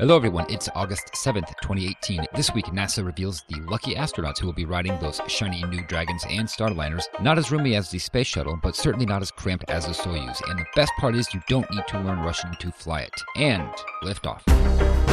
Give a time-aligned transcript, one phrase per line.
[0.00, 0.44] Hello, everyone.
[0.48, 2.26] It's August 7th, 2018.
[2.34, 6.24] This week, NASA reveals the lucky astronauts who will be riding those shiny new Dragons
[6.28, 7.04] and Starliners.
[7.20, 10.42] Not as roomy as the space shuttle, but certainly not as cramped as the Soyuz.
[10.50, 13.22] And the best part is, you don't need to learn Russian to fly it.
[13.36, 13.70] And
[14.02, 15.03] liftoff.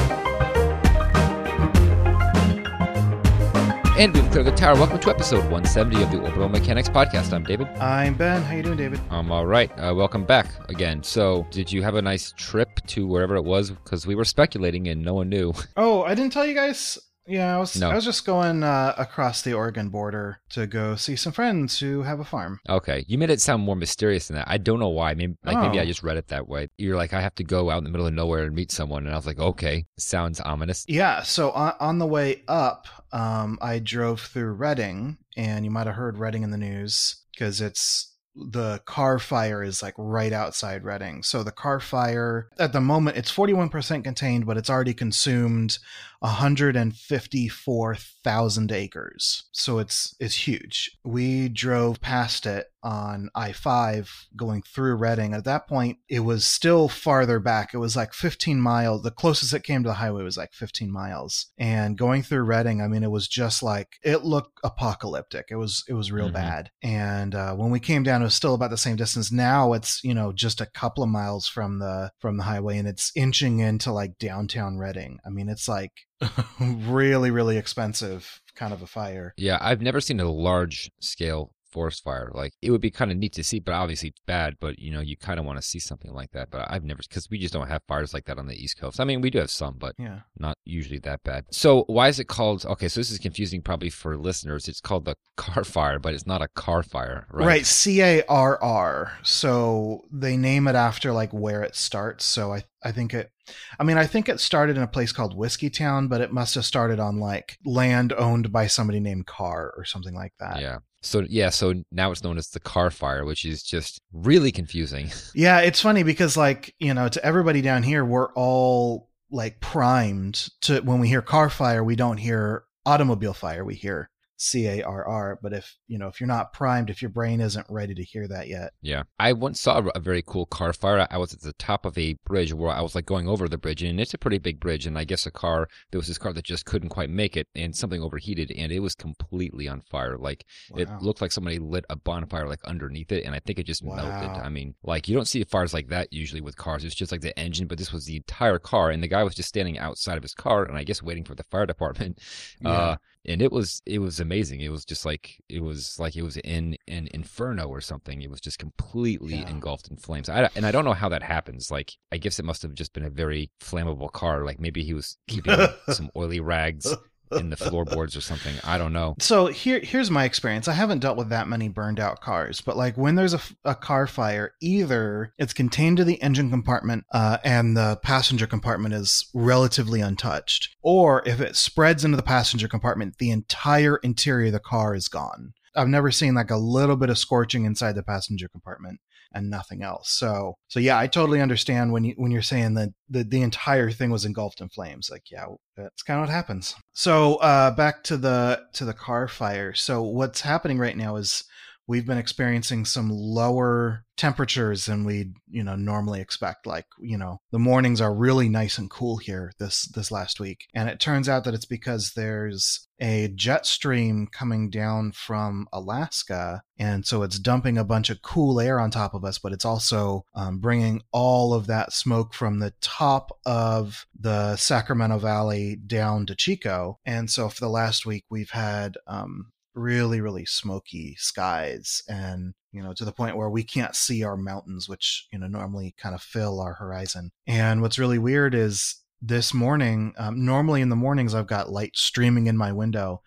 [4.02, 4.74] And we've cleared the tower.
[4.74, 7.34] Welcome to episode 170 of the Orbital Mechanics Podcast.
[7.34, 7.68] I'm David.
[7.78, 8.42] I'm Ben.
[8.42, 9.00] How you doing, David?
[9.12, 9.70] I'm all right.
[9.80, 11.04] Uh, welcome back again.
[11.04, 13.70] So, did you have a nice trip to wherever it was?
[13.70, 15.54] Because we were speculating and no one knew.
[15.78, 16.98] Oh, I didn't tell you guys.
[17.32, 17.80] Yeah, I was.
[17.80, 17.90] No.
[17.90, 22.02] I was just going uh, across the Oregon border to go see some friends who
[22.04, 22.60] have a farm.
[22.68, 24.48] Okay, you made it sound more mysterious than that.
[24.50, 25.14] I don't know why.
[25.14, 25.86] Maybe like maybe I Oh.
[25.86, 26.68] just read it that way.
[26.78, 29.06] You're like, I have to go out in the middle of nowhere and meet someone,
[29.06, 30.86] and I was like, okay, sounds ominous.
[30.88, 31.22] Yeah.
[31.24, 35.96] So on, on the way up, um, I drove through Redding, and you might have
[35.96, 41.24] heard Redding in the news because it's the Carr fire is like right outside Redding.
[41.24, 45.80] So the Carr fire at the moment it's 41% contained, but it's already consumed
[46.20, 49.46] 154,000 acres.
[49.52, 50.92] So it's it's huge.
[51.04, 55.34] We drove past it on I-5 going through Redding.
[55.34, 57.74] At that point, it was still farther back.
[57.74, 59.04] It was like 15 miles.
[59.04, 61.48] The closest it came to the highway was like 15 miles.
[61.58, 65.48] And going through Redding, I mean, it was just like it looked apocalyptic.
[65.52, 66.34] It was it was real Mhm.
[66.34, 66.72] bad.
[66.82, 69.32] And uh, when we came down, it was still about the same distance.
[69.32, 72.88] Now it's you know just a couple of miles from the from the highway, and
[72.88, 75.20] it's inching into like downtown Redding.
[75.26, 75.92] I mean, it's like
[76.60, 79.34] really really expensive kind of a fire.
[79.38, 82.30] Yeah, I've never seen a large scale forest fire.
[82.34, 84.56] Like it would be kind of neat to see, but obviously it's bad.
[84.60, 86.50] But you know, you kind of want to see something like that.
[86.52, 89.00] But I've never because we just don't have fires like that on the East Coast.
[89.00, 90.20] I mean, we do have some, but Yeah.
[90.38, 91.46] not usually that bad.
[91.52, 92.66] So why is it called?
[92.66, 94.68] Okay, so this is confusing probably for listeners.
[94.68, 97.46] It's called the Carr fire, but it's not a car fire, right?
[97.48, 99.14] Right, C A R R.
[99.24, 102.26] So they name it after like where it starts.
[102.26, 103.32] So I I think it
[103.80, 106.66] I mean I think it started in a place called Whiskeytown, but it must have
[106.66, 110.62] started on like land owned by somebody named Carr or something like that.
[110.62, 110.80] Yeah.
[111.02, 115.10] So yeah, so now it's known as the Carr fire, which is just really confusing.
[115.34, 120.50] Yeah, it's funny because like, you know, to everybody down here, we're all like primed
[120.62, 124.10] to when we hear car fire, we don't hear automobile fire, we hear
[124.42, 125.40] C A R R.
[125.42, 128.28] But if you know, if you're not primed, if your brain isn't ready to hear
[128.28, 128.74] that yet.
[128.82, 129.04] Yeah.
[129.20, 131.08] I once saw a, very cool car fire.
[131.12, 133.60] I was at the top of a bridge where I was like going over the
[133.60, 134.88] bridge, and it's a pretty big bridge.
[134.88, 137.48] And I guess a car, there was this car that just couldn't quite make it,
[137.54, 140.18] and something overheated, and it was completely on fire.
[140.18, 140.44] Like
[140.76, 143.84] it looked like somebody lit a bonfire like underneath it, and I think it just
[143.84, 144.08] melted.
[144.08, 144.42] Wow.
[144.44, 146.84] I mean, like you don't see fires like that usually with cars.
[146.84, 149.36] It's just like the engine, but this was the entire car, and the guy was
[149.36, 152.18] just standing outside of his car, and I guess waiting for the fire department.
[152.64, 152.96] Uh,
[153.26, 154.62] and it was it was amazing.
[154.62, 158.22] It was just like it was like it was in an inferno or something.
[158.22, 159.50] It was just completely Yeah.
[159.50, 160.30] engulfed in flames.
[160.30, 161.70] I, and I don't know how that happens.
[161.72, 164.44] Like I guess it must have just been a very flammable car.
[164.44, 165.58] Like maybe he was keeping
[165.90, 166.94] some oily rags
[167.32, 168.56] in the floorboards or something.
[168.64, 169.16] I don't know.
[169.20, 170.68] So here, here's my experience.
[170.68, 173.76] I haven't dealt with that many burned out cars, but like when there's a, a
[173.76, 179.30] car fire, either it's contained to the engine compartment uh, and the passenger compartment is
[179.34, 184.60] relatively untouched, or if it spreads into the passenger compartment, the entire interior of the
[184.60, 185.54] car is gone.
[185.76, 189.00] I've never seen like a little bit of scorching inside the passenger compartment
[189.34, 190.10] and nothing else.
[190.10, 193.92] So, so yeah, I totally understand when you when you're saying that the the entire
[193.92, 195.10] thing was engulfed in flames.
[195.12, 196.76] Like, yeah, that's kind of what happens.
[196.94, 199.74] So, uh, back to the to the Carr fire.
[199.74, 201.44] So, what's happening right now is
[201.92, 206.66] we've been experiencing some lower temperatures than we'd you know normally expect.
[206.66, 210.68] Like you know the mornings are really nice and cool here this this last week.
[210.74, 216.62] And it turns out that it's because there's a jet stream coming down from alaska
[216.78, 219.66] and so it's dumping a bunch of cool air on top of us but it's
[219.66, 226.28] also um, bringing all of that smoke from the top of the sacramento valley down
[226.28, 227.00] to chico.
[227.04, 232.84] And so for the last week we've had um, really really smoky skies and you
[232.84, 236.16] know to the point where we can't see our mountains which you know normally kind
[236.16, 237.32] of fill our horizon.
[237.48, 241.96] And what's really weird is this morning um, normally in the mornings i've got light
[241.96, 243.22] streaming in my window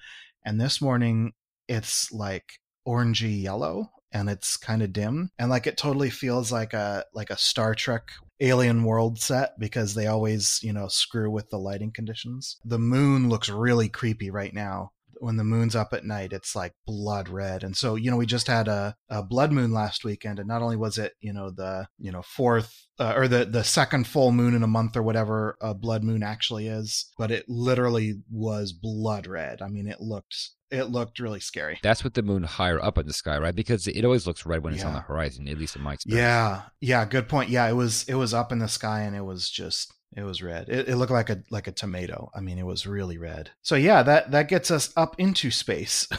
[0.45, 1.33] and this morning
[1.69, 2.55] it's like
[2.87, 7.31] orangey yellow and it's kind of dim and like it totally feels like a like
[7.31, 8.11] a star trek
[8.41, 12.59] alien world set because they always you know screw with the lighting conditions.
[12.65, 14.93] The moon looks really creepy right now
[15.25, 17.65] when the moon's up at night, it's like blood red.
[17.65, 20.61] And so, you know, we just had a, a blood moon last weekend, and not
[20.61, 24.33] only was it, you know, the you know fourth uh, or the the second full
[24.33, 28.73] moon in a month or whatever a blood moon actually is, but it literally was
[28.75, 29.63] blood red.
[29.63, 31.79] I mean, it looked it looked really scary.
[31.83, 33.55] That's with the moon higher up in the sky, right?
[33.55, 36.21] Because it always looks red when it's on the horizon, at least in my experience.
[36.21, 37.49] Yeah, yeah, good point.
[37.49, 40.43] Yeah, it was it was up in the sky, and it was just it was
[40.43, 40.69] red.
[40.69, 42.31] It, it looked like a like a tomato.
[42.35, 43.51] I mean, it was really red.
[43.63, 46.09] So yeah, that that gets us up into space.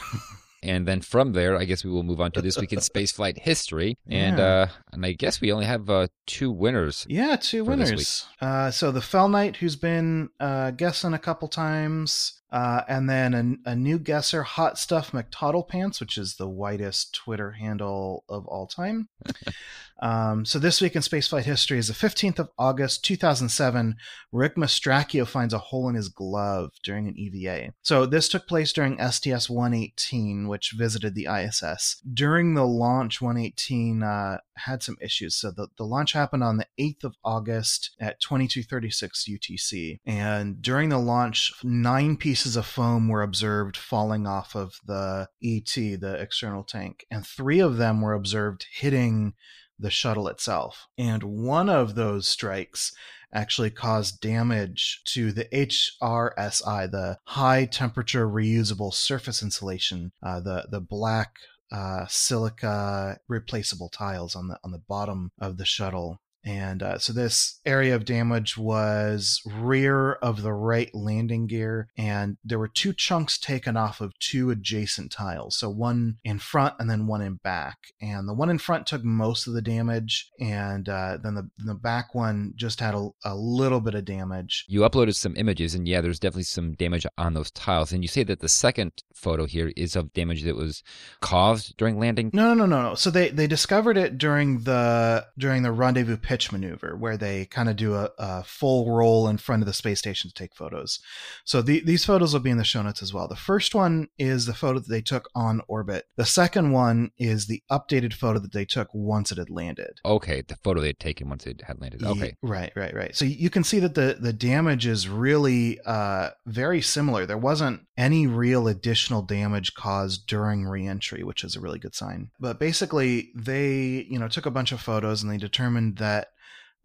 [0.62, 3.38] And then from there, I guess we will move on to this week in spaceflight
[3.38, 3.98] history.
[4.08, 4.44] And Yeah.
[4.44, 7.06] uh, and I guess we only have uh, two winners.
[7.08, 8.26] Yeah, two winners.
[8.40, 13.60] Uh, so the Fell Knight, who's been uh, guessing a couple times, uh, and then
[13.66, 18.46] a, a new guesser, Hot Stuff McToddle Pants, which is the whitest Twitter handle of
[18.46, 19.08] all time.
[20.00, 23.96] um, so this week in spaceflight history is the 15th of August, 2007.
[24.30, 27.72] Rick Mastracchio finds a hole in his glove during an EVA.
[27.82, 32.02] So this took place during STS 118, which visited the ISS.
[32.12, 35.36] During the launch, 118 uh, had some issues.
[35.36, 40.00] So the, the launch happened on the 8th of August at 2236 UTC.
[40.04, 45.72] And during the launch, nine pieces of foam were observed falling off of the ET,
[45.74, 49.34] the external tank, and three of them were observed hitting
[49.78, 50.88] the shuttle itself.
[50.96, 52.92] And one of those strikes
[53.32, 60.80] actually caused damage to the HRSI, the high temperature reusable surface insulation, uh, the the
[60.80, 61.36] black
[61.72, 66.20] uh, silica replaceable tiles on the on the bottom of the shuttle.
[66.46, 72.36] And uh, so this area of damage was rear of the right landing gear, and
[72.44, 75.56] there were two chunks taken off of two adjacent tiles.
[75.56, 77.78] So one in front and then one in back.
[78.00, 81.74] And the one in front took most of the damage, and uh, then the the
[81.74, 84.64] back one just had a, a little bit of damage.
[84.68, 87.92] You uploaded some images, and yeah, there's definitely some damage on those tiles.
[87.92, 90.84] And you say that the second photo here is of damage that was
[91.20, 92.30] caused during landing.
[92.32, 92.94] No, no, no, no, no.
[92.94, 97.68] So they they discovered it during the during the rendezvous pitch maneuver, where they kind
[97.68, 101.00] of do a, a full roll in front of the space station to take photos.
[101.44, 103.28] So the, these photos will be in the show notes as well.
[103.28, 106.06] The first one is the photo that they took on orbit.
[106.16, 110.00] The second one is the updated photo that they took once it had landed.
[110.04, 112.02] Okay, the photo they had taken once it had landed.
[112.02, 112.26] Okay.
[112.26, 113.16] Ye- right, right, right.
[113.16, 117.26] So you can see that the the damage is really uh, very similar.
[117.26, 122.30] There wasn't any real additional damage caused during reentry, which is a really good sign.
[122.38, 126.25] But basically, they you know took a bunch of photos and they determined that.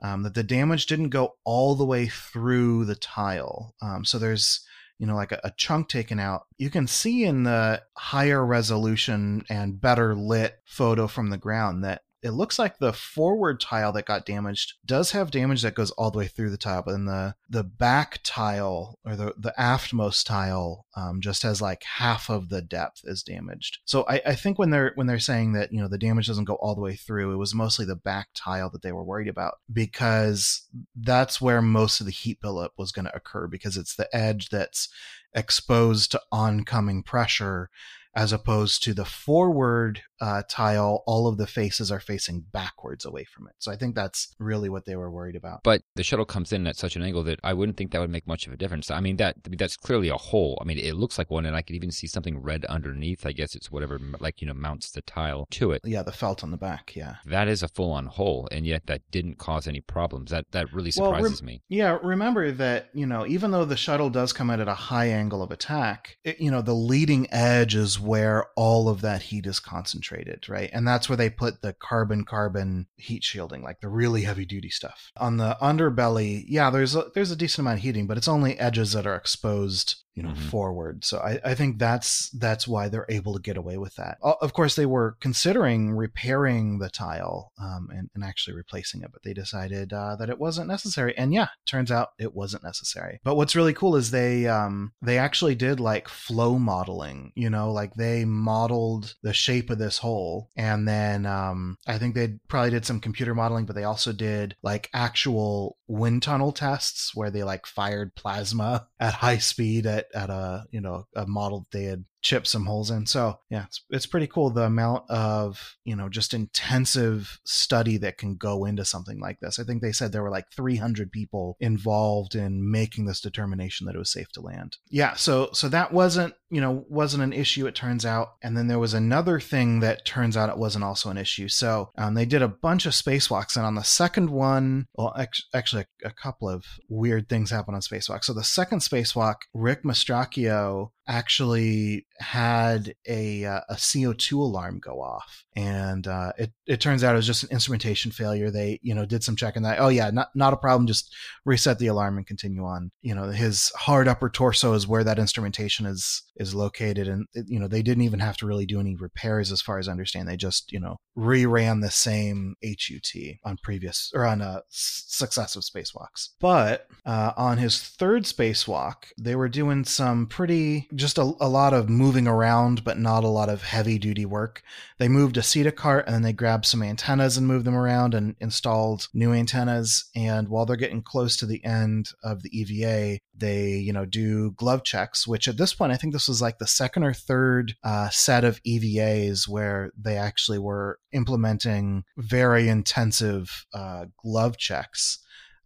[0.04, 3.76] Um, that the damage didn't go all the way through the tile.
[3.82, 4.66] Um, so there's
[4.98, 9.44] you know like a, a chunk taken out you can see in the higher resolution
[9.50, 14.06] and better lit photo from the ground that it looks like the forward tile that
[14.06, 17.06] got damaged does have damage that goes all the way through the tile, but then
[17.06, 22.50] the the back tile or the the aftmost tile um, just has like half of
[22.50, 23.80] the depth is damaged.
[23.86, 26.46] So I, I think when they're when they're saying that you know the damage doesn't
[26.46, 29.28] go all the way through, it was mostly the back tile that they were worried
[29.28, 33.96] about because that's where most of the heat buildup was going to occur because it's
[33.96, 34.90] the edge that's
[35.34, 37.70] exposed to oncoming pressure
[38.14, 43.26] as opposed to the forward uh, tile, all of the faces are facing backwards away
[43.26, 43.54] from it.
[43.60, 45.64] So I think that's really what they were worried about.
[45.64, 48.10] But the shuttle comes in at such an angle that I wouldn't think that would
[48.10, 48.92] make much of a difference.
[48.92, 50.58] I mean, that I mean, that's clearly a hole.
[50.62, 53.26] I mean, it looks like one, and I could even see something red underneath.
[53.26, 55.82] I guess it's whatever, like you know, mounts the tile to it.
[55.84, 56.96] Yeah, the felt on the back.
[56.96, 57.16] Yeah.
[57.26, 60.30] That is a full-on hole, and yet that didn't cause any problems.
[60.32, 61.62] That that really Well, rem- surprises me.
[61.68, 65.08] Yeah, remember that, you know, even though the shuttle does come in at a high
[65.08, 69.46] angle of attack, it, you know, the leading edge is where all of that heat
[69.46, 70.11] is concentrated,
[70.50, 70.70] right?
[70.74, 74.70] And that's where they put the carbon carbon heat shielding, like the really heavy duty
[74.70, 75.12] stuff.
[75.18, 78.60] On the underbelly, yeah, there's a, there's a decent amount of heating, but it's only
[78.60, 80.50] edges that are exposed you know Mhm.
[80.50, 81.06] forward.
[81.06, 84.18] So I, I think that's that's why they're able to get away with that.
[84.22, 89.24] Of course they were considering repairing the tile um, and, and actually replacing it but
[89.24, 91.18] they decided uh, that it wasn't necessary.
[91.18, 93.20] And yeah turns out it wasn't necessary.
[93.24, 97.72] But what's really cool is they um, they actually did like flow modeling you know
[97.72, 102.70] like they modeled the shape of this hole and then um, i think they probably
[102.70, 107.44] did some computer modeling but they also did like actual wind tunnel tests where they
[107.44, 111.86] like fired plasma at high speed at, at a you know a model that they
[111.86, 113.06] had chipped some holes in.
[113.06, 118.18] So yeah it's, it's pretty cool the amount of you know just intensive study that
[118.18, 119.60] can go into something like this.
[119.60, 123.96] I think they said there were like 300 people involved in making this determination that
[123.96, 124.78] it was safe to land.
[124.90, 128.34] Yeah so so that wasn't you know wasn't an issue it turns out.
[128.42, 131.48] And then there was another thing that turns out it wasn't also an issue.
[131.48, 135.44] So um, they did a bunch of spacewalks and on the second one well act-
[135.54, 139.84] actually a, a couple of weird things happened on spacewalk so the second spacewalk rick
[139.84, 145.44] mastracchio actually had a, uh, a CO2 alarm go off.
[145.56, 148.50] And uh, it, it turns out it was just an instrumentation failure.
[148.52, 150.88] They, you know, did some checking that, oh, yeah, not, not a problem.
[150.88, 151.14] Just
[151.46, 152.92] reset the alarm and continue on.
[153.02, 157.08] You know, his hard upper torso is where that instrumentation is is located.
[157.08, 159.88] And, you know, they didn't even have to really do any repairs as far as
[159.88, 160.28] I understand.
[160.28, 166.30] They just, you know, reran the same HUT on previous or on uh, successive spacewalks.
[166.40, 171.74] But uh, on his third spacewalk, they were doing some pretty, just a, a lot
[171.74, 174.62] of moving around, but not a lot of heavy duty work.
[174.98, 178.14] They moved a CETA cart and then they grabbed some antennas and moved them around
[178.14, 180.10] and installed new antennas.
[180.16, 184.52] And while they're getting close to the end of the EVA, they, you know, do
[184.52, 187.76] glove checks, which at this point, I think this was like the second or third
[187.84, 195.20] uh, set of EVAs where they actually were implementing very intensive uh, glove checks.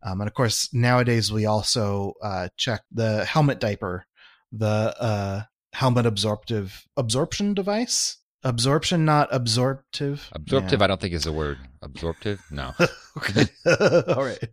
[0.05, 4.05] Um, and of course, nowadays we also uh, check the helmet diaper,
[4.51, 8.17] the uh, helmet absorptive absorption device.
[8.45, 10.29] Absorption, not absorptive.
[10.33, 10.83] Absorptive, yeah.
[10.83, 11.57] I don't think is a word.
[11.81, 12.73] Absorptive, no.
[13.17, 13.47] okay,
[14.13, 14.49] all right.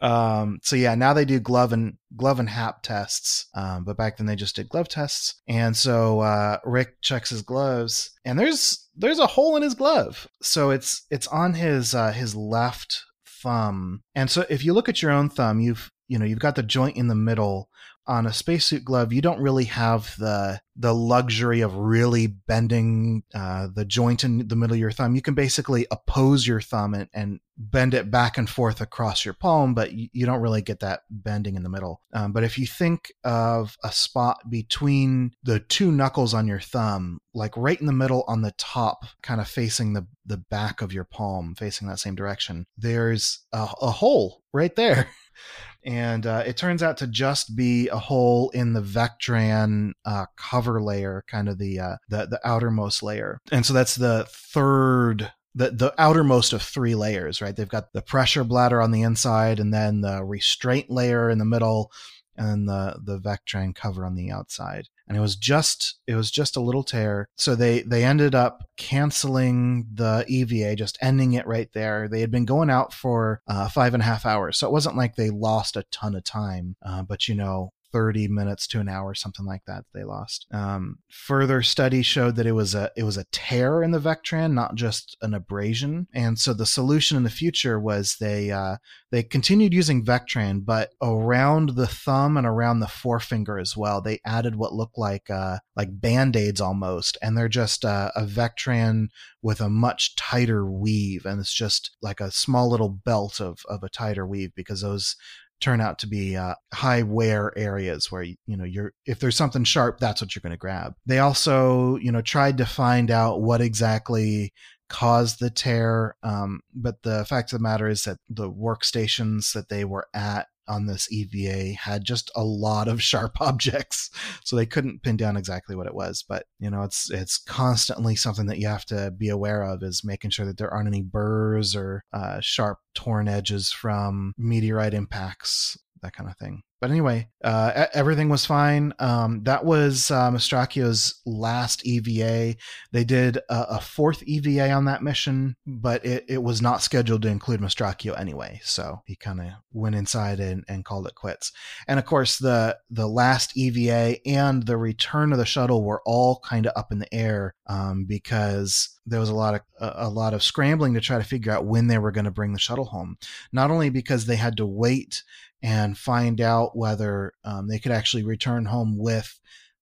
[0.00, 4.16] Um, so yeah, now they do glove and glove and hap tests, um, but back
[4.16, 5.34] then they just did glove tests.
[5.46, 10.26] And so uh, Rick checks his gloves, and there's there's a hole in his glove.
[10.40, 14.02] So it's it's on his uh, his left thumb.
[14.14, 16.62] And so if you look at your own thumb, you've you know you've got the
[16.62, 17.68] joint in the middle
[18.06, 23.66] on a spacesuit glove, you don't really have the the luxury of really bending uh,
[23.74, 25.14] the joint in the middle of your thumb.
[25.14, 29.32] You can basically oppose your thumb and, and bend it back and forth across your
[29.32, 32.02] palm, but you, you don't really get that bending in the middle.
[32.12, 37.20] Um, but if you think of a spot between the two knuckles on your thumb,
[37.32, 40.92] like right in the middle on the top, kind of facing the the back of
[40.92, 45.08] your palm, facing that same direction, there's a, a hole right there.
[45.86, 50.82] and uh, it turns out to just be a hole in the Vectran uh, cover
[50.82, 53.40] layer, kind of the, uh, the the outermost layer.
[53.52, 57.54] And so that's the third the the outermost of three layers, right?
[57.54, 61.44] They've got the pressure bladder on the inside, and then the restraint layer in the
[61.44, 61.92] middle,
[62.36, 66.56] and the the Vectran cover on the outside and it was just it was just
[66.56, 67.28] a little tear.
[67.36, 72.08] So they they ended up canceling the eva just ending it right there.
[72.08, 74.58] They had been going out for uh, five and a half hours.
[74.58, 78.28] So it wasn't like they lost a ton of time uh, but you know 30
[78.28, 79.86] minutes to an hour, something like that.
[79.94, 80.46] They lost.
[80.52, 84.52] Um, further study showed that it was a it was a tear in the Vectran,
[84.52, 86.06] not just an abrasion.
[86.12, 88.76] And so the solution in the future was they uh,
[89.10, 94.20] they continued using Vectran, but around the thumb and around the forefinger as well, they
[94.26, 99.06] added what looked like uh, like band aids almost, and they're just uh, a Vectran
[99.40, 103.82] with a much tighter weave, and it's just like a small little belt of of
[103.82, 105.16] a tighter weave because those
[105.60, 109.64] turn out to be uh, high wear areas where you know you're if there's something
[109.64, 110.94] sharp that's what you're going to grab.
[111.06, 114.52] They also you know tried to find out what exactly
[114.88, 119.68] caused the tear um, but the fact of the matter is that the workstations that
[119.68, 124.10] they were at on this EVA had just a lot of sharp objects,
[124.44, 126.24] so they couldn't pin down exactly what it was.
[126.26, 130.02] But you know, it's it's constantly something that you have to be aware of is
[130.04, 135.76] making sure that there aren't any burrs or uh, sharp torn edges from meteorite impacts,
[136.02, 136.62] that kind of thing.
[136.80, 138.92] But anyway, uh, everything was fine.
[138.98, 142.56] Um, that was uh, Mastracchio's last EVA.
[142.92, 147.22] They did a, a, fourth EVA on that mission, but it, it was not scheduled
[147.22, 148.60] to include Mastracchio anyway.
[148.62, 151.50] So he kind of went inside and, and called it quits.
[151.88, 156.40] And of course, the the last EVA and the return of the shuttle were all
[156.44, 160.10] kind of up in the air um, because there was a lot of a, a
[160.10, 162.58] lot of scrambling to try to figure out when they were going to bring the
[162.58, 163.16] shuttle home.
[163.52, 165.22] Not only because they had to wait
[165.62, 169.38] and find out whether um, they could actually return home with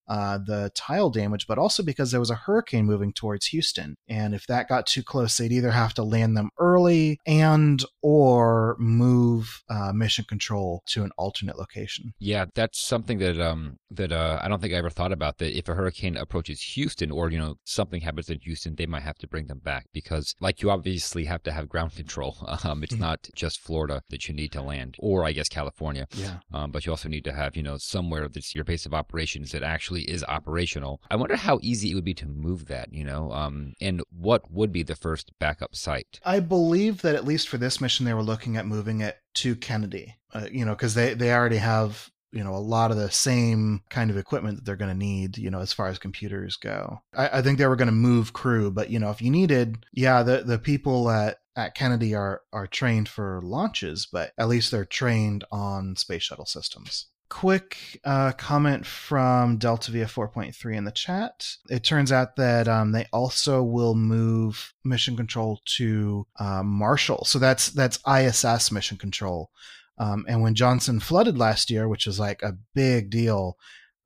[0.08, 3.96] uh, the tile damage, but also because there was a hurricane moving towards Houston.
[4.08, 8.76] And if that got too close, they'd either have to land them early and or
[8.78, 12.14] move uh, mission control to an alternate location.
[12.18, 15.38] Yeah, that's something that um that uh, I don't think I ever thought about.
[15.38, 19.02] That if a hurricane approaches Houston, or you know something happens in Houston, they might
[19.02, 22.36] have to bring them back because, like, you obviously have to have ground control.
[22.64, 23.02] Um, it's mm-hmm.
[23.02, 26.06] not just Florida that you need to land, or I guess California.
[26.12, 26.38] Yeah.
[26.52, 29.52] Um, but you also need to have you know somewhere that's your base of operations
[29.52, 31.00] that actually actually is operational.
[31.10, 34.50] I wonder how easy it would be to move that, you know, um, and what
[34.50, 36.20] would be the first backup site?
[36.24, 39.56] I believe that at least for this mission, they were looking at moving it to
[39.56, 43.12] Kennedy, uh, you know, because they, they already have you know a lot of the
[43.12, 46.56] same kind of equipment that they're going to need you know as far as computers
[46.56, 49.30] go I, I, think they were going to move crew but you know if you
[49.30, 54.48] needed yeah the the people at at kennedy are are trained for launches but at
[54.48, 60.84] least they're trained on space shuttle systems quick uh, comment from Delta Via 4.3 in
[60.84, 61.56] the chat.
[61.68, 67.24] It turns out that um, they also will move mission control to uh, Marshall.
[67.24, 69.50] So that's that's ISS mission control.
[69.98, 73.56] Um, and when Johnson flooded last year, which was like a big deal,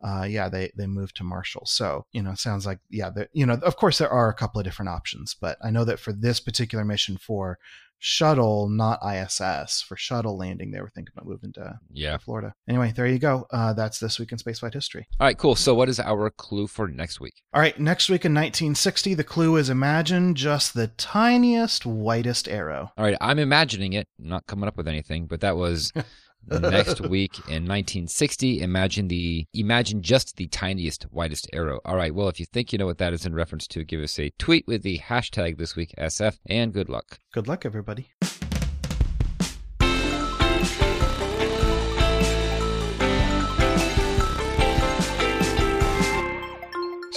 [0.03, 1.67] uh, yeah, they they moved to Marshall.
[1.67, 4.65] So you know, sounds like yeah, you know, of course there are a couple of
[4.65, 7.59] different options, but I know that for this particular mission for
[7.99, 9.83] shuttle, not ISS.
[9.83, 12.55] For shuttle landing, they were thinking about moving to yeah Florida.
[12.69, 13.47] Anyway, there you go.
[13.51, 15.07] Uh, that's this week in spaceflight history.
[15.21, 15.55] All right, cool.
[15.55, 17.35] So, what is our clue for next week?
[17.53, 22.93] All right, next week in 1960, the clue is imagine just the tiniest, whitest arrow.
[22.97, 25.93] All right, I'm imagining it, not coming up with anything, but that was
[26.47, 28.61] next week in 1960.
[28.61, 31.81] Imagine the imagine just the tiniest, whitest arrow.
[31.85, 32.15] All right.
[32.15, 34.31] Well, if you think you know what that is in reference to, give us a
[34.39, 37.19] tweet with the hashtag this week SF, and good luck.
[37.33, 38.13] Good luck, everybody.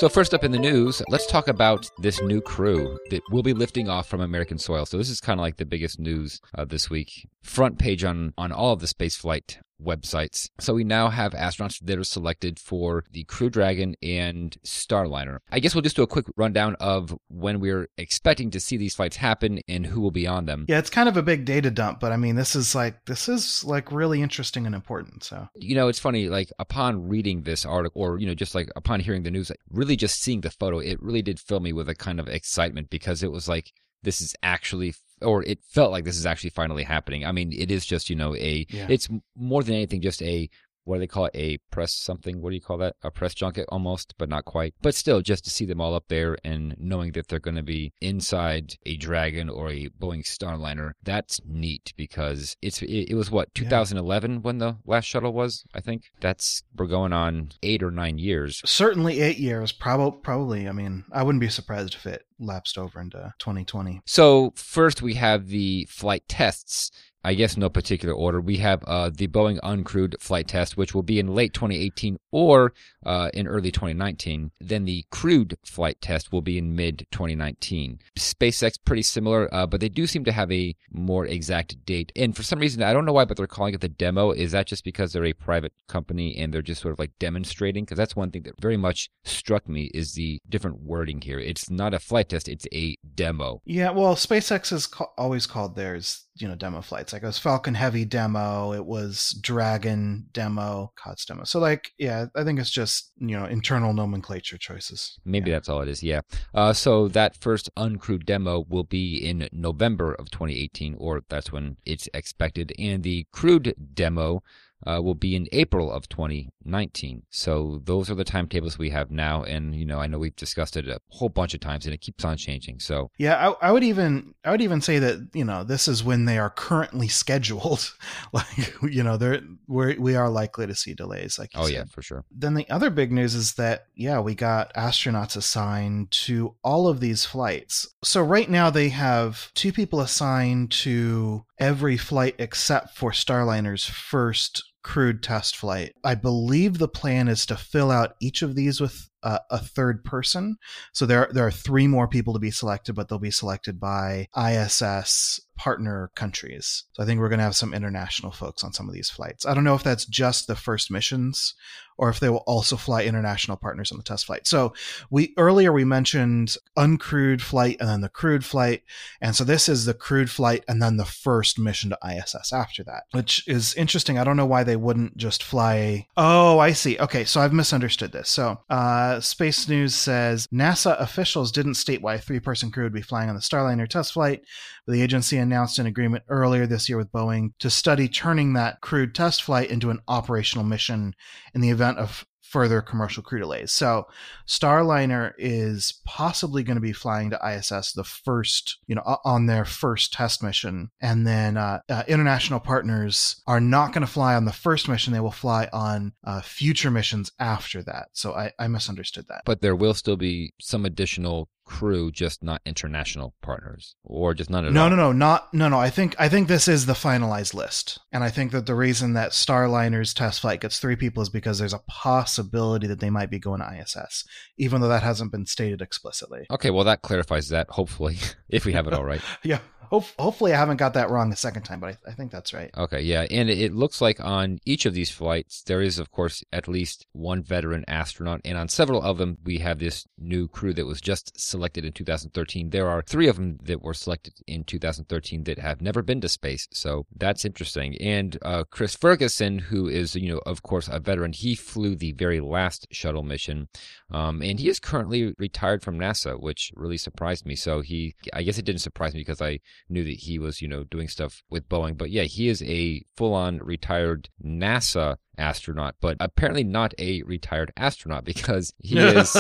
[0.02, 3.54] So, first up in the news, let's talk about this new crew that will be
[3.54, 4.84] lifting off from American soil.
[4.88, 7.30] So, this is kind of like the biggest news uh, this week.
[7.44, 10.50] Front page on, on all of the spaceflight websites.
[10.60, 15.40] So we now have astronauts that are selected for the Crew Dragon and Starliner.
[15.52, 18.96] I guess we'll just do a quick rundown of when we're expecting to see these
[18.96, 20.66] flights happen and who will be on them.
[20.68, 23.28] Yeah, it's kind of a big data dump, but I mean, this is like this
[23.28, 25.24] is like really interesting and important.
[25.24, 26.30] So you know, it's funny.
[26.30, 29.96] Like upon reading this article, or you know, just like upon hearing the news, really
[29.96, 33.24] just seeing the photo, it really did fill me with a kind of excitement because
[33.24, 33.72] it was like
[34.04, 37.26] this is actually or it felt like this is actually finally happening.
[37.26, 38.88] I mean, it is just, you know, a, yeah.
[38.90, 40.50] it's more than anything just a
[40.84, 41.36] what do they call it?
[41.36, 42.42] A press something?
[42.42, 42.96] What do you call that?
[43.04, 44.74] A press junket almost, but not quite.
[44.82, 47.64] But still, just to see them all up there and knowing that they're going to
[47.64, 53.32] be inside a Dragon or a Boeing Starliner, that's neat because it's it, it was
[53.32, 54.38] what 2011 yeah.
[54.40, 55.64] when the last shuttle was.
[55.74, 58.62] I think that's we're going on eight or nine years.
[58.66, 59.72] Certainly eight years.
[59.72, 60.68] Probably, probably.
[60.68, 64.02] I mean, I wouldn't be surprised if it lapsed over into 2020.
[64.06, 66.92] So first we have the flight tests
[67.24, 68.42] I guess no particular order.
[68.42, 72.74] We have uh, the Boeing uncrewed flight test, which will be in late 2018 or
[73.06, 74.52] uh, in early 2019.
[74.60, 78.00] Then the crewed flight test will be in mid 2019.
[78.18, 82.12] SpaceX pretty similar, uh, but they do seem to have a more exact date.
[82.16, 84.32] And for some reason, I don't know why, but they're calling it the demo.
[84.32, 87.86] Is that just because they're a private company and they're just sort of like demonstrating?
[87.86, 91.40] Because that's one thing that very much struck me is the different wording here.
[91.40, 93.62] It's not a flight test; it's a demo.
[93.66, 97.38] Yeah, well, SpaceX is ca- always called theirs you know demo flights like it was
[97.38, 101.44] falcon heavy demo it was dragon demo COTS demo.
[101.44, 105.20] So like yeah i think it's just you know internal nomenclature choices.
[105.26, 105.58] Maybe yeah.
[105.58, 106.22] that's all it is yeah.
[106.54, 111.78] Uh, so that first uncrewed demo will be in november of 2018 or that's when
[111.86, 112.74] it's expected.
[112.78, 114.44] And the crewed demo
[114.86, 117.24] uh, will be in April of 2019.
[117.30, 120.78] So those are the timetables we have now, and you know I know we've discussed
[120.78, 122.80] it a whole bunch of times, and it keeps on changing.
[122.80, 126.04] So yeah, I, I would even I would even say that you know this is
[126.04, 127.94] when they are currently scheduled.
[128.34, 131.38] like you know they're we we are likely to see delays.
[131.38, 131.74] Like oh said.
[131.74, 132.26] yeah, for sure.
[132.32, 137.00] Then the other big news is that yeah we got astronauts assigned to all of
[137.00, 137.88] these flights.
[138.04, 144.71] So right now they have two people assigned to every flight except for Starliner's first
[144.84, 145.94] crewed test flight.
[146.04, 150.04] I believe the plan is to fill out each of these with uh, a third
[150.04, 150.58] person.
[150.94, 154.28] So there there are three more people to be selected, but they'll be selected by
[154.36, 156.86] ISS partner countries.
[156.94, 159.46] So I think we're going to have some international folks on some of these flights.
[159.46, 161.54] I don't know if that's just the first missions
[162.02, 164.48] or if they will also fly international partners on the test flight.
[164.48, 164.74] So
[165.12, 168.82] we earlier we mentioned uncrewed flight and then the crewed flight.
[169.22, 172.84] And so this is the crewed flight and then the first mission to ISS after
[172.86, 174.18] that, which is interesting.
[174.18, 176.08] I don't know why they wouldn't just fly.
[176.18, 176.98] Oh, I see.
[176.98, 177.24] Okay.
[177.24, 178.30] So I've misunderstood this.
[178.30, 182.94] So, uh, Space News says NASA officials didn't state why a three person crew would
[182.94, 184.44] be flying on the Starliner test flight,
[184.88, 189.14] the agency announced an agreement earlier this year with Boeing to study turning that crewed
[189.16, 191.14] test flight into an operational mission
[191.54, 193.72] in the event of further commercial crew delays.
[193.72, 194.08] So
[194.46, 199.64] Starliner is possibly going to be flying to ISS the first, you know, on their
[199.64, 200.92] first test mission.
[201.00, 205.14] And then uh, uh, international partners are not going to fly on the first mission.
[205.14, 208.08] They will fly on uh, future missions after that.
[208.12, 209.44] So I, I misunderstood that.
[209.46, 214.66] But there will still be some additional crew, just not international partners, or just none
[214.66, 214.90] at no, all.
[214.90, 215.80] No, no, no, not no, no.
[215.80, 219.14] I think I think this is the finalized list, and I think that the reason
[219.14, 223.30] that Starliner's test flight gets three people is because there's a possibility that they might
[223.30, 224.26] be going to ISS,
[224.58, 226.46] even though that hasn't been stated explicitly.
[226.52, 227.70] Okay, well that clarifies that.
[227.70, 228.18] Hopefully,
[228.50, 229.22] if we have it all right.
[229.44, 229.60] yeah,
[229.92, 232.72] hopefully, I haven't got that wrong the second time, but I, I think that's right.
[232.78, 236.12] Okay, yeah, and it, it looks like on each of these flights there is, of
[236.12, 240.48] course, at least one veteran astronaut, and on several of them we have this new
[240.48, 242.70] crew that was just selected in 2013.
[242.70, 246.30] There are three of them that were selected in 2013 that have never been to
[246.30, 247.96] space, so that's interesting.
[248.02, 252.14] And uh, Chris Ferguson, who is, you know, of course, a veteran, he flew the
[252.14, 253.68] very last shuttle mission,
[254.12, 257.56] um, and he is currently retired from NASA, which really surprised me.
[257.56, 260.68] So he, I guess it didn't surprise me because I knew that he was, you
[260.68, 261.98] know, doing stuff with Boeing.
[261.98, 268.24] But yeah, he is a full-on retired NASA astronaut, but apparently not a retired astronaut
[268.24, 269.34] because he is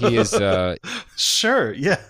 [0.00, 0.76] he is uh
[1.16, 2.00] sure, yeah.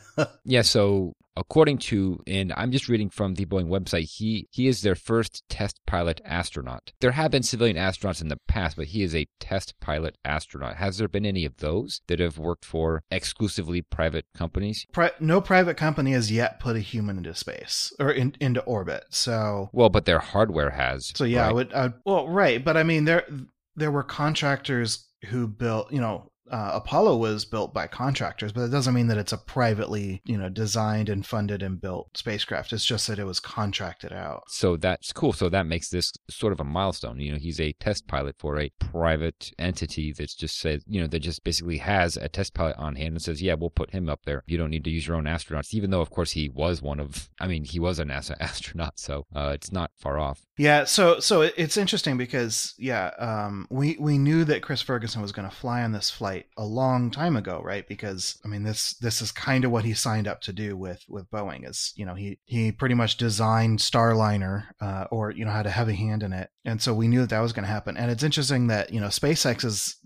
[0.44, 4.82] yeah, so according to and I'm just reading from the Boeing website, he he is
[4.82, 6.92] their first test pilot astronaut.
[7.00, 10.76] There have been civilian astronauts in the past, but he is a test pilot astronaut.
[10.76, 14.86] Has there been any of those that have worked for exclusively private companies?
[14.92, 19.04] Pri- no private company has yet put a human into space or in, into orbit.
[19.10, 21.12] So well, but their hardware has.
[21.14, 21.50] So yeah, right?
[21.50, 23.26] I would, I would well, right, but I mean there
[23.76, 28.70] there were contractors who built, you know, uh, Apollo was built by contractors, but it
[28.70, 32.72] doesn't mean that it's a privately, you know, designed and funded and built spacecraft.
[32.72, 34.42] It's just that it was contracted out.
[34.48, 35.32] So that's cool.
[35.32, 37.20] So that makes this sort of a milestone.
[37.20, 41.06] You know, he's a test pilot for a private entity that's just said, you know,
[41.06, 44.08] that just basically has a test pilot on hand and says, yeah, we'll put him
[44.08, 44.42] up there.
[44.46, 46.98] You don't need to use your own astronauts, even though, of course, he was one
[46.98, 50.46] of, I mean, he was a NASA astronaut, so uh, it's not far off.
[50.58, 50.84] Yeah.
[50.84, 55.48] So, so it's interesting because, yeah, um, we we knew that Chris Ferguson was going
[55.48, 57.86] to fly on this flight a long time ago, right?
[57.86, 61.04] Because I mean, this this is kind of what he signed up to do with
[61.08, 61.68] with Boeing.
[61.68, 65.70] Is you know he he pretty much designed Starliner, uh, or you know had a
[65.70, 67.96] heavy hand in it, and so we knew that that was going to happen.
[67.96, 69.96] And it's interesting that you know SpaceX is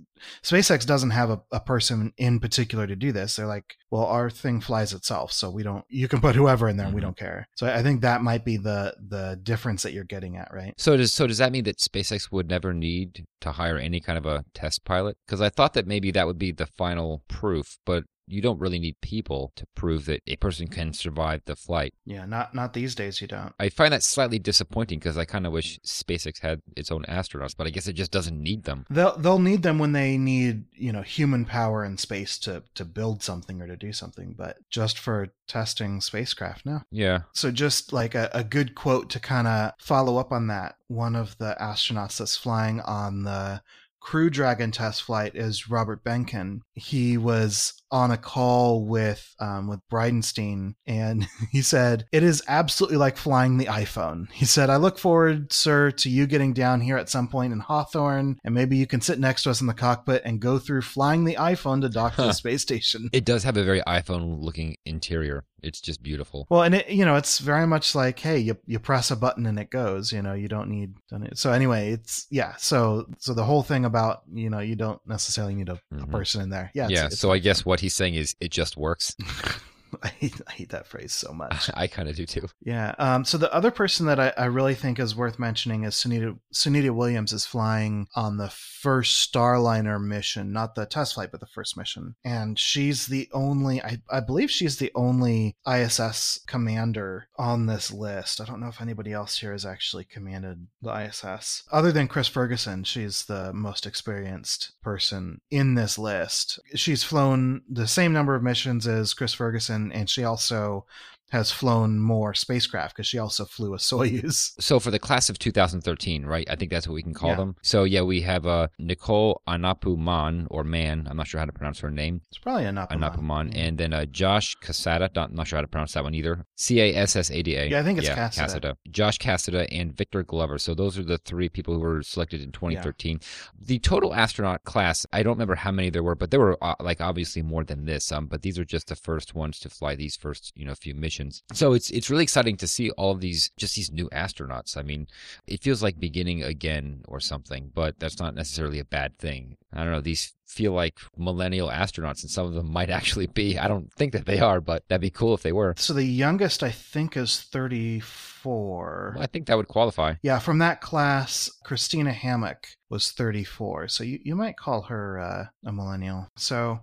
[0.43, 3.37] SpaceX doesn't have a, a person in particular to do this.
[3.37, 5.85] They're like, well, our thing flies itself, so we don't.
[5.89, 7.09] You can put whoever in there, and we mm-hmm.
[7.09, 7.49] don't care.
[7.57, 10.75] So I think that might be the the difference that you're getting at, right?
[10.77, 14.19] So does so does that mean that SpaceX would never need to hire any kind
[14.19, 15.17] of a test pilot?
[15.27, 18.79] Because I thought that maybe that would be the final proof, but you don't really
[18.79, 21.95] need people to prove that a person can survive the flight.
[22.05, 23.21] Yeah, not not these days.
[23.21, 23.53] You don't.
[23.59, 27.55] I find that slightly disappointing because I kind of wish SpaceX had its own astronauts,
[27.57, 28.87] but I guess it just doesn't need them.
[28.91, 32.85] They'll they'll need them when they need you know human power in space to to
[32.85, 36.81] build something or to do something, but just for testing spacecraft, no.
[36.91, 37.23] Yeah.
[37.33, 41.17] So just like a, a good quote to kind of follow up on that, one
[41.17, 43.63] of the astronauts that's flying on the
[44.05, 46.61] Crew Dragon test flight is Robert Behnken.
[46.75, 52.97] He was on a call with um, with Bridenstine, and he said it is absolutely
[52.99, 54.31] like flying the iPhone.
[54.33, 57.61] He said, "I look forward, sir, to you getting down here at some point in
[57.61, 60.83] Hawthorne, and maybe you can sit next to us in the cockpit and go through
[60.83, 64.41] flying the iPhone to dock to the space station." It does have a very iPhone
[64.43, 65.45] looking interior.
[65.63, 66.47] It's just beautiful.
[66.51, 69.47] Well, and it, you know, it's very much like, hey, you you press a button
[69.47, 70.13] and it goes.
[70.13, 70.95] You know, you don't need.
[71.35, 72.55] So anyway, it's yeah.
[72.59, 76.11] So so the whole thing about you know you don't necessarily need a, a Mhm.
[76.11, 76.71] person in there.
[76.75, 76.89] Yeah.
[76.89, 76.97] Yeah.
[76.99, 79.15] it's- it's so I guess what he's saying is it just works.
[80.09, 81.71] I hate, I hate that phrase so much.
[81.75, 82.47] I kind of do too.
[82.61, 82.95] Yeah.
[82.99, 86.39] Um, so the other person that I, I really think is worth mentioning is Sunita,
[86.53, 91.47] Sunita Williams is flying on the first Starliner mission, not the test flight, but the
[91.47, 92.17] first mission.
[92.23, 98.41] And she's the only, I, I believe she's the only ISS commander on this list.
[98.41, 101.63] I don't know if anybody else here has actually commanded the ISS.
[101.73, 106.59] Other than Chris Ferguson, she's the most experienced person in this list.
[106.75, 110.85] She's flown the same number of missions as Chris Ferguson, and she also
[111.31, 114.53] has flown more spacecraft because she also flew a Soyuz.
[114.61, 116.49] So for the class of 2013, right?
[116.49, 117.37] I think that's what we can call Yeah.
[117.37, 117.57] them.
[117.63, 121.07] So yeah, we have uh, Nicole Aunapu Mann or Man.
[121.11, 122.21] I'm not sure how to pronounce her name.
[122.29, 122.89] It's probably a Napaman.
[122.93, 125.11] Anapuman, and then uh, Josh Cassada.
[125.15, 126.45] Not, not sure how to pronounce that one either.
[126.57, 127.67] C A S S A D A.
[127.67, 128.77] Yeah, I think it's Cassada.
[128.91, 130.59] Josh Cassada and Victor Glover.
[130.59, 133.19] So those are the three people who were selected in 2013.
[133.61, 136.75] The total astronaut class, I don't remember how many there were, but there were uh,
[136.81, 138.13] like obviously more than this.
[138.13, 140.95] Um, but these are just the first ones to fly these first you know few
[140.95, 141.14] missions.
[141.53, 144.77] So it's it's really exciting to see all of these just these new astronauts.
[144.77, 145.07] I mean,
[145.47, 149.57] it feels like beginning again or something, but that's not necessarily a bad thing.
[149.73, 150.01] I don't know.
[150.01, 153.59] These feel like millennial astronauts, and some of them might actually be.
[153.59, 155.75] I don't think that they are, but that'd be cool if they were.
[155.77, 159.17] So the youngest, I think, is 34.
[159.19, 160.15] I think that would qualify.
[160.23, 163.89] Yeah, from that class, Christina Hammock was 34.
[163.89, 166.29] So you, you might call her uh, a millennial.
[166.37, 166.81] So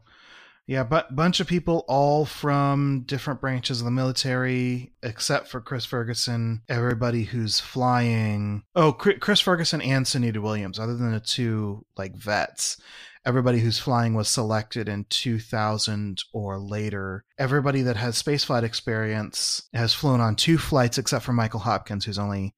[0.68, 5.86] Yeah, but bunch of people, all from different branches of the military, except for Chris
[5.86, 6.62] Ferguson.
[6.70, 8.64] Everybody who's flying.
[8.76, 12.80] Oh, Chris Ferguson and Sunita Williams, other than the two like vets.
[13.24, 17.24] Everybody who's flying was selected in 2000 or later.
[17.38, 22.18] Everybody that has spaceflight experience has flown on two flights, except for Michael Hopkins, who's
[22.18, 22.56] only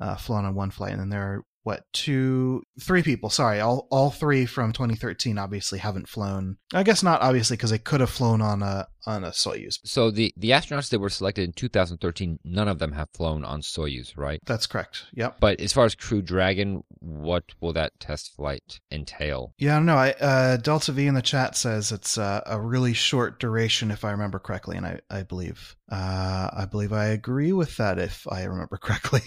[0.00, 0.92] uh, flown on one flight.
[0.92, 5.78] And then there are what two three people sorry all all three from 2013 obviously
[5.78, 6.56] haven't flown.
[6.74, 9.78] I guess not obviously because they could have flown on a on a soyuz.
[9.84, 13.60] So the the astronauts that were selected in 2013 none of them have flown on
[13.60, 14.40] soyuz right?
[14.44, 15.36] That's correct yep.
[15.40, 19.54] But as far as crew dragon what will that test flight entail?
[19.58, 22.60] Yeah i don't know i uh, delta v in the chat says it's uh, a
[22.60, 27.06] really short duration if i remember correctly and i i believe uh, i believe i
[27.06, 29.20] agree with that if i remember correctly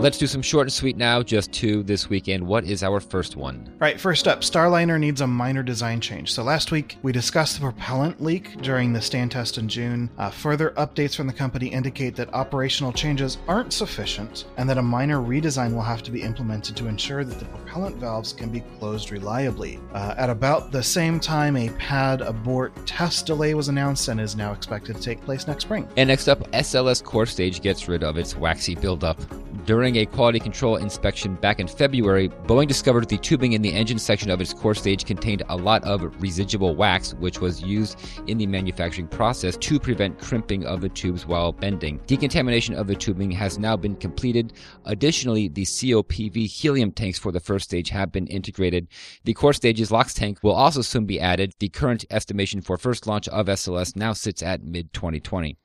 [0.00, 2.46] Let's do some short and sweet now, just two this weekend.
[2.46, 3.70] What is our first one?
[3.78, 6.32] Right, first up, Starliner needs a minor design change.
[6.32, 10.08] So last week, we discussed the propellant leak during the stand test in June.
[10.16, 14.82] Uh, further updates from the company indicate that operational changes aren't sufficient and that a
[14.82, 18.60] minor redesign will have to be implemented to ensure that the propellant valves can be
[18.78, 19.78] closed reliably.
[19.92, 24.34] Uh, at about the same time, a pad abort test delay was announced and is
[24.34, 25.86] now expected to take place next spring.
[25.98, 29.20] And next up, SLS core stage gets rid of its waxy buildup.
[29.66, 33.98] During a quality control inspection back in February, Boeing discovered the tubing in the engine
[33.98, 38.38] section of its core stage contained a lot of residual wax, which was used in
[38.38, 42.00] the manufacturing process to prevent crimping of the tubes while bending.
[42.06, 44.54] Decontamination of the tubing has now been completed.
[44.86, 48.88] Additionally, the COPV helium tanks for the first stage have been integrated.
[49.24, 51.54] The core stage's LOX tank will also soon be added.
[51.58, 55.56] The current estimation for first launch of SLS now sits at mid 2020.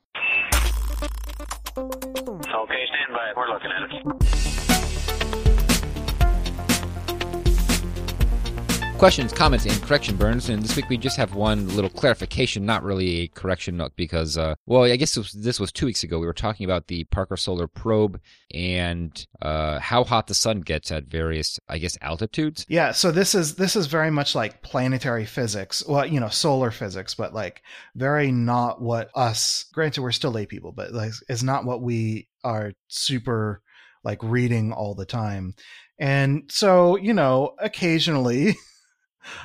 [3.36, 4.65] We're looking at it.
[8.98, 10.48] Questions, comments, and correction burns.
[10.48, 14.54] And this week we just have one little clarification, not really a correction because, uh,
[14.64, 16.18] well, I guess this was, this was, two weeks ago.
[16.18, 18.18] We were talking about the Parker Solar Probe
[18.54, 22.64] and uh, how hot the sun gets at various, I guess, altitudes.
[22.68, 22.92] Yeah.
[22.92, 25.84] So this is this is very much like planetary physics.
[25.86, 27.62] Well, you know, solar physics, but like
[27.94, 29.66] very not what us.
[29.74, 33.60] Granted, we're still lay people, but like is not what we are super
[34.04, 35.54] like reading all the time.
[35.98, 38.54] And so, you know, occasionally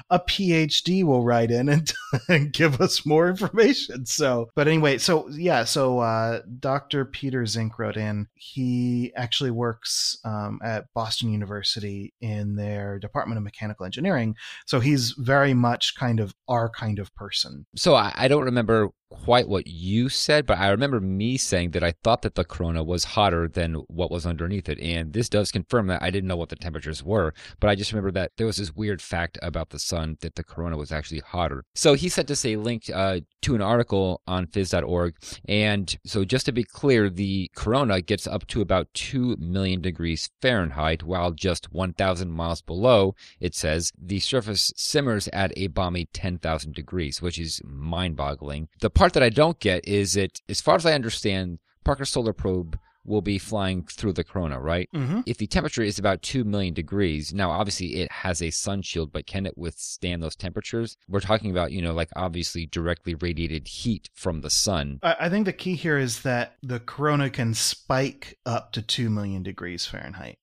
[0.09, 1.91] a PhD will write in and,
[2.29, 4.05] and, give us more information.
[4.05, 7.05] So, but anyway, so yeah, so uh, Dr.
[7.05, 8.27] Peter Zink wrote in.
[8.35, 14.35] He actually works um, at Boston University in their Department of Mechanical Engineering.
[14.65, 17.65] So he's very much kind of our kind of person.
[17.75, 21.83] So I, I don't remember quite what you said, but I remember me saying that
[21.83, 24.79] I thought that the corona was hotter than what was underneath it.
[24.79, 27.91] And this does confirm that I didn't know what the temperatures were, but I just
[27.91, 31.19] remember that there was this weird fact about the sun that the corona was actually
[31.19, 31.65] hotter.
[31.75, 35.15] So he sent us a link uh, to an article on phys.org.
[35.47, 40.29] And so just to be clear, the corona gets up to about 2 million degrees
[40.41, 46.73] Fahrenheit, while just 1,000 miles below, it says, the surface simmers at a balmy 10,000
[46.73, 48.69] degrees, which is mind boggling.
[48.79, 52.33] The part that I don't get is that, as far as I understand, Parker Solar
[52.33, 54.87] Probe will be flying through the corona, right?
[54.93, 55.21] Mm-hmm.
[55.25, 59.11] If the temperature is about 2 million degrees, now obviously it has a sun shield,
[59.11, 60.97] but can it withstand those temperatures?
[61.09, 64.99] We're talking about, you know, like obviously directly radiated heat from the sun.
[65.01, 69.41] I think the key here is that the corona can spike up to 2 million
[69.41, 70.37] degrees Fahrenheit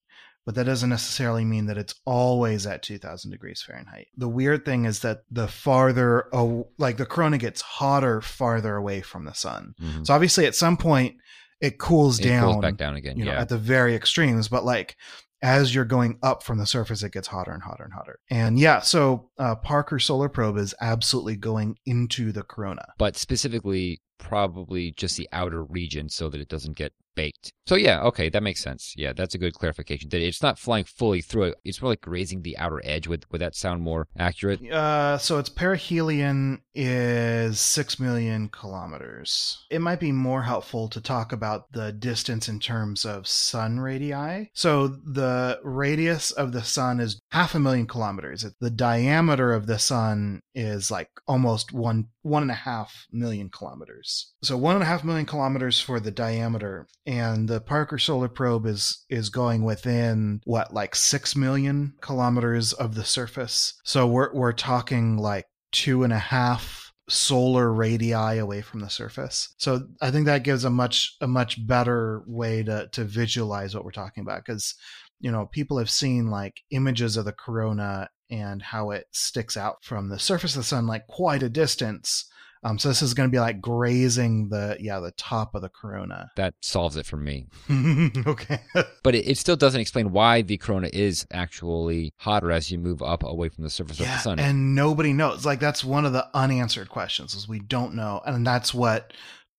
[0.49, 4.07] but that doesn't necessarily mean that it's always at 2000 degrees Fahrenheit.
[4.17, 9.03] The weird thing is that the farther, oh, like the corona gets hotter farther away
[9.03, 9.75] from the sun.
[9.79, 10.05] Mm-hmm.
[10.05, 11.17] So obviously at some point
[11.61, 13.43] it cools it down, cools back down again, you know, yeah.
[13.43, 14.97] at the very extremes, but like
[15.43, 18.19] as you're going up from the surface, it gets hotter and hotter and hotter.
[18.31, 22.95] And yeah, so uh, Parker Solar Probe is absolutely going into the corona.
[22.97, 27.53] But specifically, probably just the outer region so that it doesn't get baked.
[27.67, 28.95] So yeah, okay, that makes sense.
[28.97, 30.09] Yeah, that's a good clarification.
[30.09, 33.09] That it's not flying fully through it; it's more like grazing the outer edge.
[33.09, 34.63] Would would that sound more accurate?
[34.71, 39.67] Uh, so its perihelion is six million kilometers.
[39.69, 44.51] It might be more helpful to talk about the distance in terms of sun radii.
[44.55, 48.47] So the radius of the sun is half a million kilometers.
[48.61, 54.33] The diameter of the sun is like almost one one and a half million kilometers.
[54.43, 58.67] So one and a half million kilometers for the diameter, and the Parker Solar Probe
[58.67, 63.81] is is going within what like six million kilometers of the surface.
[63.83, 69.55] So we're we're talking like two and a half solar radii away from the surface.
[69.57, 73.87] So I think that gives a much a much better way to to visualize what
[73.87, 74.75] we're talking about because
[75.19, 79.83] you know people have seen like images of the corona and how it sticks out
[79.83, 82.29] from the surface of the sun like quite a distance
[82.63, 85.69] um, so this is going to be like grazing the yeah the top of the
[85.69, 86.31] corona.
[86.37, 87.47] That solves it for me.
[88.27, 88.61] okay,
[89.03, 93.03] but it, it, still doesn't explain why the corona is actually hotter as you move
[93.03, 94.39] up away from the surface yeah, of the sun.
[94.39, 95.47] And nobody knows.
[95.47, 99.13] Like that's one of the unanswered questions is we don't know, and that's what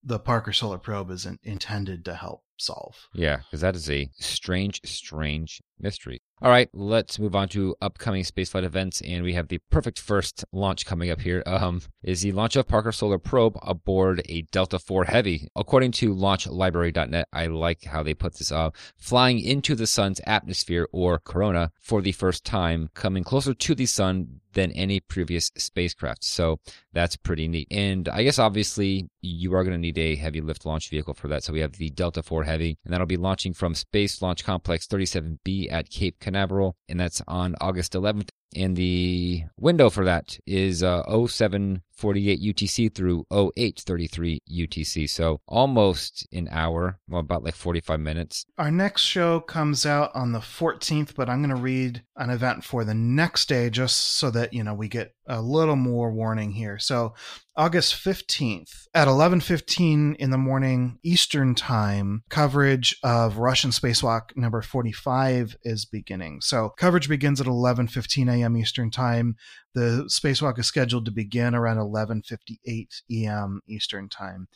[0.03, 2.95] the Parker Solar Probe is in, intended to help solve.
[3.13, 6.21] Yeah, because that is a strange, strange mystery.
[6.41, 10.45] All right, let's move on to upcoming spaceflight events, and we have the perfect first
[10.53, 11.43] launch coming up here.
[11.45, 15.49] Um, is the launch of Parker Solar Probe aboard a Delta IV Heavy.
[15.55, 18.77] According to LaunchLibrary.net, I like how they put this up.
[18.97, 23.85] Flying into the sun's atmosphere or corona for the first time, coming closer to the
[23.85, 26.23] sun than any previous spacecraft.
[26.23, 26.59] So
[26.93, 27.67] that's pretty neat.
[27.71, 31.27] And I guess obviously you are going to need a heavy lift launch vehicle for
[31.27, 31.43] that.
[31.43, 34.87] So we have the Delta IV Heavy, and that'll be launching from Space Launch Complex
[34.87, 38.29] 37B at Cape Canaveral, and that's on August 11th.
[38.55, 45.09] And the window for that is uh, 0748 UTC through 0833 UTC.
[45.09, 48.45] So almost an hour, well, about like 45 minutes.
[48.57, 52.63] Our next show comes out on the 14th, but I'm going to read an event
[52.63, 56.51] for the next day just so that, you know, we get a little more warning
[56.51, 56.79] here.
[56.79, 57.13] So
[57.55, 65.57] August 15th at 11:15 in the morning Eastern Time, coverage of Russian spacewalk number 45
[65.63, 66.39] is beginning.
[66.41, 68.58] So coverage begins at 11:15 a.m.
[68.58, 69.36] Eastern Time.
[69.73, 73.62] The spacewalk is scheduled to begin around 11:58 a.m.
[73.67, 74.47] Eastern Time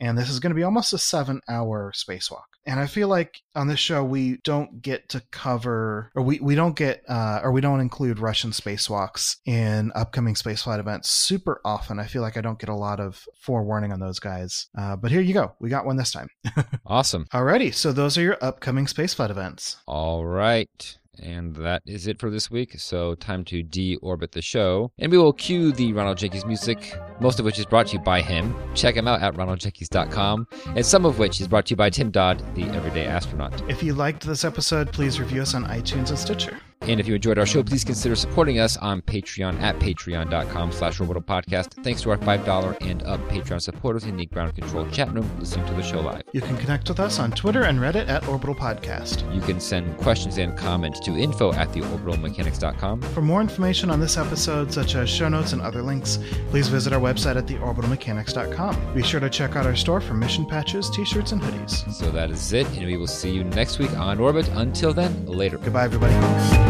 [0.00, 2.44] and this is going to be almost a seven hour spacewalk.
[2.66, 6.54] And I feel like on this show, we don't get to cover, or we, we
[6.54, 11.98] don't get, uh, or we don't include Russian spacewalks in upcoming spaceflight events super often.
[11.98, 14.68] I feel like I don't get a lot of forewarning on those guys.
[14.76, 15.54] Uh, but here you go.
[15.60, 16.28] We got one this time.
[16.86, 17.26] awesome.
[17.32, 17.74] Alrighty.
[17.74, 19.78] So those are your upcoming spaceflight events.
[19.86, 20.98] All right.
[21.22, 22.78] And that is it for this week.
[22.78, 24.92] So, time to deorbit the show.
[24.98, 28.02] And we will cue the Ronald Jenkees music, most of which is brought to you
[28.02, 28.54] by him.
[28.74, 32.10] Check him out at ronaldjenkees.com, and some of which is brought to you by Tim
[32.10, 33.68] Dodd, the everyday astronaut.
[33.70, 36.58] If you liked this episode, please review us on iTunes and Stitcher.
[36.82, 40.98] And if you enjoyed our show, please consider supporting us on Patreon at patreon.com slash
[40.98, 41.72] podcast.
[41.84, 45.66] Thanks to our $5 and up Patreon supporters in the ground control chat room listening
[45.66, 46.22] to the show live.
[46.32, 49.32] You can connect with us on Twitter and Reddit at Orbital Podcast.
[49.34, 53.02] You can send questions and comments to info at theorbitalmechanics.com.
[53.02, 56.18] For more information on this episode, such as show notes and other links,
[56.50, 58.94] please visit our website at theorbitalmechanics.com.
[58.94, 61.92] Be sure to check out our store for mission patches, t-shirts, and hoodies.
[61.92, 64.48] So that is it, and we will see you next week on Orbit.
[64.54, 65.58] Until then, later.
[65.58, 66.67] Goodbye, everybody.